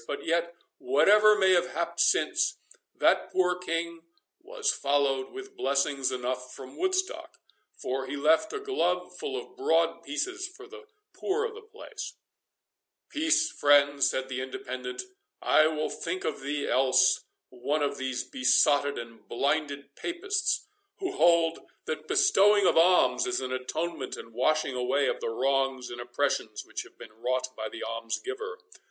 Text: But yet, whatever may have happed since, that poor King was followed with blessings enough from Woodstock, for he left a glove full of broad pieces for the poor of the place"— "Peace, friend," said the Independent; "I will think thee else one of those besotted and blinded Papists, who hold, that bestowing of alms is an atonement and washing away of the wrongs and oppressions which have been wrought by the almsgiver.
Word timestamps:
But 0.07 0.25
yet, 0.25 0.55
whatever 0.79 1.37
may 1.37 1.51
have 1.53 1.73
happed 1.73 1.99
since, 1.99 2.57
that 2.97 3.31
poor 3.31 3.55
King 3.55 3.99
was 4.41 4.71
followed 4.71 5.31
with 5.31 5.55
blessings 5.55 6.11
enough 6.11 6.51
from 6.55 6.75
Woodstock, 6.75 7.37
for 7.77 8.07
he 8.07 8.15
left 8.17 8.51
a 8.51 8.59
glove 8.59 9.11
full 9.19 9.37
of 9.39 9.55
broad 9.55 10.01
pieces 10.01 10.47
for 10.47 10.65
the 10.67 10.85
poor 11.13 11.45
of 11.45 11.53
the 11.53 11.61
place"— 11.61 12.15
"Peace, 13.09 13.51
friend," 13.51 14.03
said 14.03 14.27
the 14.27 14.41
Independent; 14.41 15.03
"I 15.39 15.67
will 15.67 15.91
think 15.91 16.23
thee 16.23 16.67
else 16.67 17.23
one 17.49 17.83
of 17.83 17.99
those 17.99 18.23
besotted 18.23 18.97
and 18.97 19.27
blinded 19.27 19.93
Papists, 19.95 20.65
who 20.97 21.11
hold, 21.11 21.59
that 21.85 22.07
bestowing 22.07 22.65
of 22.65 22.75
alms 22.75 23.27
is 23.27 23.39
an 23.39 23.53
atonement 23.53 24.17
and 24.17 24.33
washing 24.33 24.73
away 24.75 25.05
of 25.07 25.19
the 25.19 25.29
wrongs 25.29 25.91
and 25.91 26.01
oppressions 26.01 26.65
which 26.65 26.81
have 26.81 26.97
been 26.97 27.13
wrought 27.13 27.55
by 27.55 27.69
the 27.69 27.83
almsgiver. 27.83 28.57